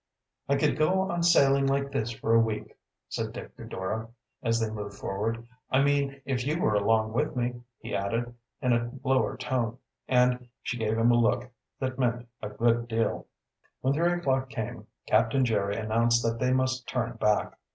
[0.49, 2.75] "I could go on sailing like this for a week,"
[3.07, 4.09] said Dick to Dora,
[4.41, 5.47] as they moved forward.
[5.69, 8.33] "I mean if you were along with me," he added,
[8.63, 9.77] in a lower tone,
[10.07, 13.27] and she gave him a look that meant a good deal.
[13.81, 17.59] When three o'clock came Captain Jerry announced that they must turn back.